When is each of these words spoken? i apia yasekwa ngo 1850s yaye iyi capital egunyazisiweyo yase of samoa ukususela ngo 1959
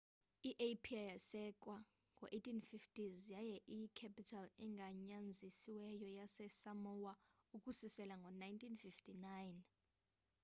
i 0.49 0.51
apia 0.67 1.01
yasekwa 1.11 1.77
ngo 2.15 2.25
1850s 2.39 3.17
yaye 3.35 3.55
iyi 3.73 3.87
capital 3.99 4.45
egunyazisiweyo 4.65 6.07
yase 6.19 6.41
of 6.49 6.53
samoa 6.61 7.13
ukususela 7.57 8.15
ngo 8.19 8.29
1959 8.41 9.59